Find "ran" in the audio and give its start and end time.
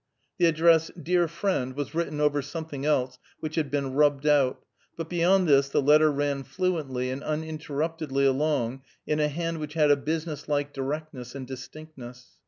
6.11-6.41